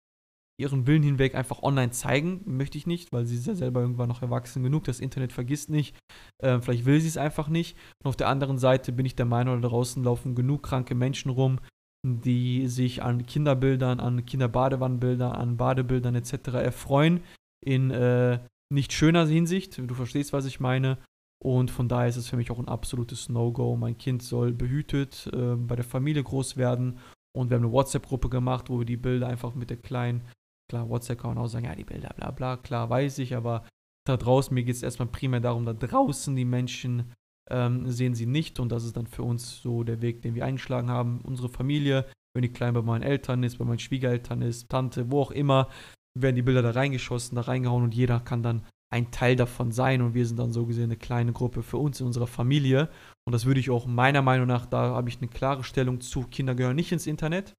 ihren 0.59 0.87
Willen 0.87 1.03
hinweg 1.03 1.35
einfach 1.35 1.61
online 1.61 1.91
zeigen. 1.91 2.41
Möchte 2.45 2.77
ich 2.77 2.87
nicht, 2.87 3.11
weil 3.11 3.25
sie 3.25 3.35
ist 3.35 3.47
ja 3.47 3.55
selber 3.55 3.81
irgendwann 3.81 4.09
noch 4.09 4.21
erwachsen 4.21 4.63
genug. 4.63 4.85
Das 4.85 4.99
Internet 4.99 5.31
vergisst 5.31 5.69
nicht. 5.69 5.95
Ähm, 6.41 6.61
vielleicht 6.61 6.85
will 6.85 6.99
sie 6.99 7.07
es 7.07 7.17
einfach 7.17 7.47
nicht. 7.47 7.77
Und 8.03 8.09
auf 8.09 8.15
der 8.15 8.27
anderen 8.27 8.57
Seite 8.57 8.91
bin 8.91 9.05
ich 9.05 9.15
der 9.15 9.25
Meinung, 9.25 9.61
da 9.61 9.67
draußen 9.67 10.03
laufen 10.03 10.35
genug 10.35 10.63
kranke 10.63 10.95
Menschen 10.95 11.29
rum, 11.29 11.59
die 12.05 12.67
sich 12.67 13.03
an 13.03 13.25
Kinderbildern, 13.25 13.99
an 13.99 14.25
Kinderbadewannenbildern, 14.25 15.31
an 15.31 15.57
Badebildern 15.57 16.15
etc. 16.15 16.49
erfreuen. 16.53 17.21
In 17.63 17.91
äh, 17.91 18.39
nicht 18.69 18.93
schöner 18.93 19.27
Hinsicht. 19.27 19.77
Du 19.77 19.93
verstehst, 19.93 20.33
was 20.33 20.45
ich 20.45 20.59
meine. 20.59 20.97
Und 21.43 21.69
von 21.69 21.87
daher 21.87 22.07
ist 22.07 22.17
es 22.17 22.29
für 22.29 22.37
mich 22.37 22.49
auch 22.49 22.59
ein 22.59 22.67
absolutes 22.67 23.29
No-Go. 23.29 23.75
Mein 23.75 23.97
Kind 23.97 24.23
soll 24.23 24.53
behütet 24.53 25.29
äh, 25.33 25.55
bei 25.55 25.75
der 25.75 25.85
Familie 25.85 26.23
groß 26.23 26.57
werden. 26.57 26.97
Und 27.35 27.49
wir 27.49 27.57
haben 27.57 27.65
eine 27.65 27.71
WhatsApp-Gruppe 27.71 28.29
gemacht, 28.29 28.69
wo 28.69 28.79
wir 28.79 28.85
die 28.85 28.97
Bilder 28.97 29.27
einfach 29.27 29.53
mit 29.53 29.69
der 29.69 29.77
kleinen, 29.77 30.23
klar, 30.69 30.89
WhatsApp 30.89 31.19
kann 31.21 31.35
man 31.35 31.43
auch 31.43 31.47
sagen, 31.47 31.65
ja, 31.65 31.75
die 31.75 31.83
Bilder, 31.83 32.13
bla 32.15 32.31
bla, 32.31 32.57
klar, 32.57 32.89
weiß 32.89 33.19
ich, 33.19 33.35
aber 33.35 33.63
da 34.05 34.17
draußen, 34.17 34.53
mir 34.53 34.63
geht 34.63 34.75
es 34.75 34.83
erstmal 34.83 35.07
primär 35.07 35.39
darum, 35.39 35.65
da 35.65 35.73
draußen 35.73 36.35
die 36.35 36.45
Menschen 36.45 37.11
ähm, 37.49 37.89
sehen 37.89 38.15
sie 38.15 38.25
nicht. 38.25 38.59
Und 38.59 38.71
das 38.71 38.83
ist 38.83 38.97
dann 38.97 39.07
für 39.07 39.23
uns 39.23 39.61
so 39.61 39.83
der 39.83 40.01
Weg, 40.01 40.21
den 40.21 40.35
wir 40.35 40.45
eingeschlagen 40.45 40.89
haben. 40.89 41.21
Unsere 41.21 41.49
Familie, 41.49 42.05
wenn 42.33 42.41
die 42.41 42.51
klein 42.51 42.73
bei 42.73 42.81
meinen 42.81 43.03
Eltern 43.03 43.43
ist, 43.43 43.57
bei 43.57 43.65
meinen 43.65 43.79
Schwiegereltern 43.79 44.41
ist, 44.41 44.69
Tante, 44.69 45.11
wo 45.11 45.21
auch 45.21 45.31
immer, 45.31 45.69
werden 46.17 46.35
die 46.35 46.41
Bilder 46.41 46.61
da 46.61 46.71
reingeschossen, 46.71 47.35
da 47.35 47.41
reingehauen 47.41 47.83
und 47.83 47.93
jeder 47.93 48.19
kann 48.19 48.43
dann 48.43 48.63
ein 48.89 49.11
Teil 49.11 49.35
davon 49.35 49.71
sein 49.71 50.01
und 50.01 50.13
wir 50.13 50.25
sind 50.25 50.39
dann 50.39 50.53
so 50.53 50.65
gesehen 50.65 50.85
eine 50.85 50.95
kleine 50.95 51.33
Gruppe 51.33 51.61
für 51.61 51.77
uns 51.77 51.99
in 51.99 52.07
unserer 52.07 52.27
Familie. 52.27 52.89
Und 53.25 53.33
das 53.33 53.45
würde 53.45 53.59
ich 53.59 53.69
auch 53.69 53.85
meiner 53.85 54.21
Meinung 54.21 54.47
nach, 54.47 54.65
da 54.65 54.95
habe 54.95 55.09
ich 55.09 55.17
eine 55.17 55.27
klare 55.27 55.63
Stellung 55.63 55.99
zu. 55.99 56.23
Kinder 56.23 56.55
gehören 56.55 56.77
nicht 56.77 56.93
ins 56.93 57.05
Internet. 57.05 57.53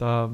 Da, 0.00 0.32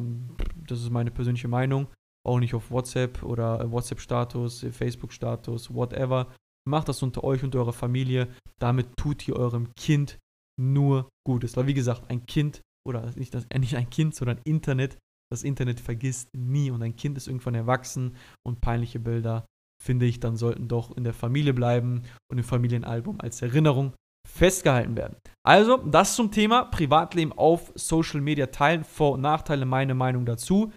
das 0.69 0.81
ist 0.81 0.91
meine 0.91 1.11
persönliche 1.11 1.49
Meinung. 1.49 1.89
Auch 2.27 2.41
nicht 2.41 2.55
auf 2.55 2.71
WhatsApp 2.71 3.23
oder 3.23 3.71
WhatsApp-Status, 3.71 4.67
Facebook-Status, 4.71 5.73
whatever. 5.73 6.33
Macht 6.69 6.89
das 6.89 7.03
unter 7.03 7.23
euch 7.23 7.45
und 7.45 7.55
eurer 7.55 7.73
Familie. 7.73 8.29
Damit 8.59 8.89
tut 8.97 9.29
ihr 9.29 9.37
eurem 9.37 9.73
Kind 9.79 10.19
nur 10.61 11.09
Gutes. 11.27 11.57
Weil 11.57 11.67
wie 11.67 11.75
gesagt, 11.75 12.11
ein 12.11 12.27
Kind 12.27 12.63
oder 12.87 13.13
nicht, 13.15 13.35
das, 13.35 13.47
nicht 13.57 13.77
ein 13.77 13.91
Kind, 13.91 14.15
sondern 14.15 14.41
Internet. 14.45 14.99
Das 15.31 15.43
Internet 15.43 15.81
vergisst 15.81 16.29
nie 16.37 16.71
und 16.71 16.83
ein 16.83 16.97
Kind 16.97 17.17
ist 17.17 17.27
irgendwann 17.27 17.57
erwachsen 17.57 18.17
und 18.45 18.61
peinliche 18.61 19.01
Bilder 19.01 19.45
finde 19.83 20.07
ich, 20.07 20.21
dann 20.21 20.37
sollten 20.37 20.69
doch 20.69 20.97
in 20.97 21.05
der 21.05 21.13
Familie 21.13 21.55
bleiben 21.55 22.03
und 22.31 22.39
im 22.39 22.45
Familienalbum 22.45 23.21
als 23.21 23.43
Erinnerung 23.43 23.93
festgehalten 24.27 24.97
werden. 24.97 25.17
Also, 25.45 25.77
das 25.77 26.17
zum 26.17 26.33
Thema 26.33 26.65
Privatleben 26.65 27.33
auf 27.33 27.73
Social 27.75 28.21
Media 28.21 28.47
teilen, 28.47 28.85
Vor- 28.85 29.13
und 29.13 29.21
Nachteile, 29.21 29.65
meine 29.65 29.95
Meinung 29.95 30.27
dazu. 30.27 30.73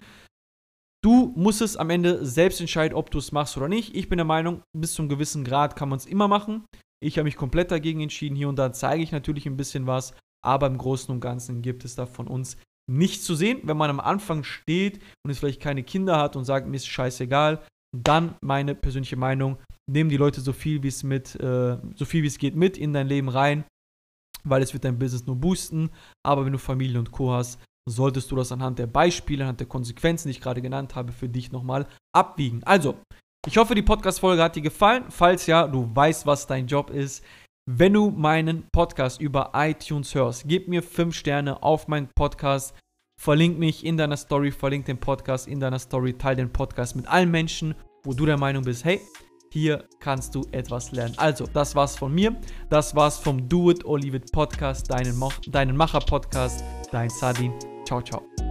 Du 1.02 1.32
musst 1.34 1.62
es 1.62 1.76
am 1.76 1.88
Ende 1.88 2.24
selbst 2.26 2.60
entscheiden, 2.60 2.94
ob 2.94 3.10
du 3.10 3.18
es 3.18 3.32
machst 3.32 3.56
oder 3.56 3.68
nicht. 3.68 3.96
Ich 3.96 4.08
bin 4.08 4.18
der 4.18 4.26
Meinung, 4.26 4.62
bis 4.76 4.92
zum 4.92 5.08
gewissen 5.08 5.44
Grad 5.44 5.74
kann 5.74 5.88
man 5.88 5.98
es 5.98 6.06
immer 6.06 6.28
machen. 6.28 6.64
Ich 7.02 7.16
habe 7.16 7.24
mich 7.24 7.36
komplett 7.36 7.70
dagegen 7.70 8.00
entschieden. 8.00 8.36
Hier 8.36 8.48
und 8.48 8.56
da 8.56 8.72
zeige 8.72 9.02
ich 9.02 9.10
natürlich 9.10 9.46
ein 9.46 9.56
bisschen 9.56 9.86
was, 9.86 10.12
aber 10.44 10.66
im 10.66 10.76
Großen 10.76 11.12
und 11.12 11.20
Ganzen 11.20 11.62
gibt 11.62 11.86
es 11.86 11.94
da 11.94 12.04
von 12.04 12.26
uns 12.26 12.58
nichts 12.90 13.24
zu 13.24 13.34
sehen. 13.34 13.60
Wenn 13.62 13.78
man 13.78 13.88
am 13.88 14.00
Anfang 14.00 14.44
steht 14.44 15.00
und 15.24 15.30
es 15.30 15.38
vielleicht 15.38 15.62
keine 15.62 15.82
Kinder 15.82 16.18
hat 16.18 16.36
und 16.36 16.44
sagt, 16.44 16.66
mir 16.66 16.76
ist 16.76 16.86
scheißegal, 16.86 17.62
dann 17.96 18.34
meine 18.42 18.74
persönliche 18.74 19.16
Meinung, 19.16 19.56
nimm 19.90 20.10
die 20.10 20.18
Leute 20.18 20.42
so 20.42 20.52
viel 20.52 20.82
wie 20.82 20.88
es 20.88 21.02
mit, 21.02 21.34
äh, 21.36 21.78
so 21.94 22.04
viel 22.04 22.22
wie 22.22 22.28
es 22.28 22.38
geht 22.38 22.56
mit 22.56 22.76
in 22.76 22.92
dein 22.92 23.06
Leben 23.06 23.30
rein, 23.30 23.64
weil 24.44 24.62
es 24.62 24.74
wird 24.74 24.84
dein 24.84 24.98
Business 24.98 25.26
nur 25.26 25.36
boosten. 25.36 25.90
Aber 26.22 26.44
wenn 26.44 26.52
du 26.52 26.58
Familie 26.58 26.98
und 26.98 27.10
Co. 27.10 27.32
hast, 27.32 27.58
solltest 27.88 28.30
du 28.30 28.36
das 28.36 28.52
anhand 28.52 28.78
der 28.78 28.86
Beispiele, 28.86 29.44
anhand 29.44 29.60
der 29.60 29.66
Konsequenzen, 29.66 30.28
die 30.28 30.32
ich 30.32 30.40
gerade 30.40 30.62
genannt 30.62 30.94
habe, 30.94 31.12
für 31.12 31.28
dich 31.28 31.52
nochmal 31.52 31.86
abwiegen. 32.14 32.62
Also, 32.64 32.96
ich 33.46 33.56
hoffe, 33.56 33.74
die 33.74 33.82
Podcast-Folge 33.82 34.42
hat 34.42 34.56
dir 34.56 34.62
gefallen. 34.62 35.04
Falls 35.08 35.46
ja, 35.46 35.66
du 35.66 35.88
weißt, 35.94 36.26
was 36.26 36.46
dein 36.46 36.66
Job 36.66 36.90
ist. 36.90 37.24
Wenn 37.66 37.92
du 37.92 38.10
meinen 38.10 38.64
Podcast 38.72 39.20
über 39.20 39.52
iTunes 39.54 40.14
hörst, 40.14 40.44
gib 40.46 40.68
mir 40.68 40.82
5 40.82 41.14
Sterne 41.14 41.62
auf 41.62 41.88
meinen 41.88 42.08
Podcast. 42.14 42.76
Verlink 43.20 43.58
mich 43.58 43.84
in 43.84 43.96
deiner 43.96 44.16
Story, 44.16 44.50
verlink 44.50 44.86
den 44.86 44.98
Podcast 44.98 45.46
in 45.46 45.60
deiner 45.60 45.78
Story, 45.78 46.14
teile 46.14 46.36
den 46.36 46.52
Podcast 46.52 46.96
mit 46.96 47.06
allen 47.06 47.30
Menschen, 47.30 47.74
wo 48.02 48.14
du 48.14 48.24
der 48.26 48.38
Meinung 48.38 48.64
bist, 48.64 48.84
hey, 48.84 49.00
hier 49.52 49.84
kannst 49.98 50.34
du 50.34 50.46
etwas 50.52 50.92
lernen. 50.92 51.14
Also, 51.16 51.46
das 51.52 51.74
war's 51.74 51.96
von 51.96 52.14
mir. 52.14 52.36
Das 52.68 52.94
war's 52.94 53.18
vom 53.18 53.48
Do 53.48 53.70
It 53.70 53.84
or 53.84 53.98
Leave 53.98 54.16
It 54.18 54.32
Podcast, 54.32 54.90
deinen, 54.90 55.16
Mo 55.16 55.30
deinen 55.48 55.76
Macher-Podcast. 55.76 56.64
Dein 56.92 57.10
Sadin. 57.10 57.52
Ciao, 57.84 58.00
ciao. 58.00 58.49